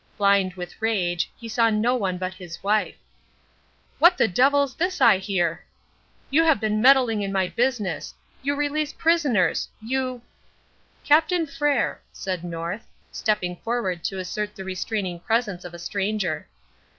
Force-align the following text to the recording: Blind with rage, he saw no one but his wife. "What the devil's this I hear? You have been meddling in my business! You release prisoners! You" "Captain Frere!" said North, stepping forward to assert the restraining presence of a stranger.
Blind 0.17 0.55
with 0.55 0.81
rage, 0.81 1.31
he 1.37 1.47
saw 1.47 1.69
no 1.69 1.93
one 1.95 2.17
but 2.17 2.33
his 2.33 2.63
wife. 2.63 2.95
"What 3.99 4.17
the 4.17 4.27
devil's 4.27 4.73
this 4.73 4.99
I 4.99 5.19
hear? 5.19 5.63
You 6.31 6.43
have 6.43 6.59
been 6.59 6.81
meddling 6.81 7.21
in 7.21 7.31
my 7.31 7.49
business! 7.49 8.15
You 8.41 8.55
release 8.55 8.93
prisoners! 8.93 9.69
You" 9.79 10.23
"Captain 11.03 11.45
Frere!" 11.45 12.01
said 12.11 12.43
North, 12.43 12.87
stepping 13.11 13.57
forward 13.57 14.03
to 14.05 14.17
assert 14.17 14.55
the 14.55 14.63
restraining 14.63 15.19
presence 15.19 15.63
of 15.63 15.75
a 15.75 15.77
stranger. 15.77 16.47